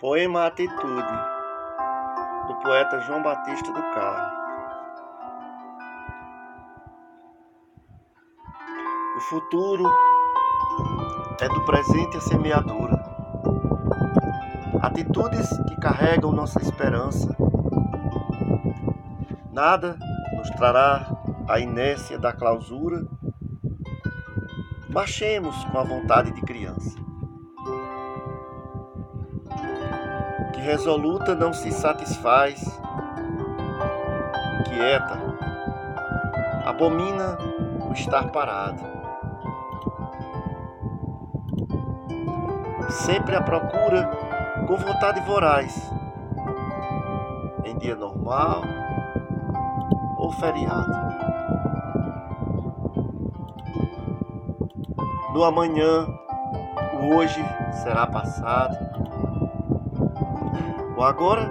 [0.00, 1.12] Poema Atitude,
[2.48, 4.40] do poeta João Batista do Carmo.
[9.16, 9.84] O futuro
[11.38, 12.98] é do presente a semeadura.
[14.80, 17.36] Atitudes que carregam nossa esperança.
[19.52, 19.98] Nada
[20.34, 21.06] nos trará
[21.46, 23.06] a inércia da clausura.
[24.88, 27.09] Marchemos com a vontade de criança.
[30.70, 32.62] Resoluta não se satisfaz,
[34.68, 35.18] quieta,
[36.64, 37.36] abomina
[37.88, 38.80] o estar parado.
[42.88, 44.10] Sempre à procura
[44.68, 45.90] com vontade voraz,
[47.64, 48.62] em dia normal
[50.18, 51.10] ou feriado.
[55.34, 56.06] No amanhã,
[56.94, 57.44] o hoje
[57.82, 58.90] será passado
[61.00, 61.48] o agora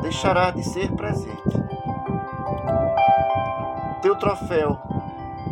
[0.00, 1.42] deixará de ser presente.
[4.00, 4.78] Teu troféu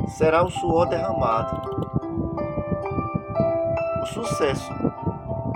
[0.07, 1.61] será o suor derramado.
[4.01, 4.73] O sucesso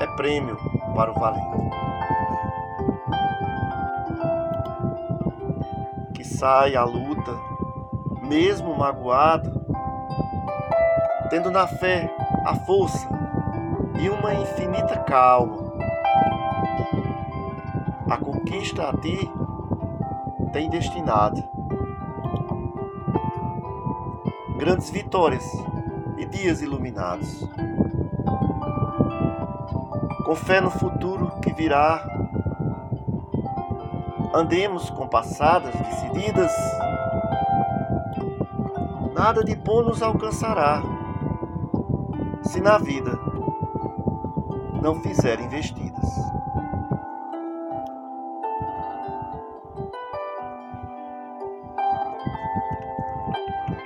[0.01, 0.57] é prêmio
[0.97, 1.71] para o valente.
[6.15, 7.33] Que sai à luta,
[8.23, 9.65] mesmo magoado,
[11.31, 12.13] tendo na fé
[12.45, 13.09] a força
[14.01, 15.63] e uma infinita calma
[18.13, 19.19] a conquista a ti
[20.53, 21.43] tem destinado
[24.59, 25.43] grandes vitórias
[26.19, 27.49] e dias iluminados.
[30.27, 32.07] Com fé no futuro que virá,
[34.35, 36.53] andemos com passadas decididas.
[39.15, 40.83] Nada de bom nos alcançará
[42.43, 43.19] se na vida
[44.83, 46.32] não fizer investidas.
[52.23, 53.82] あっ。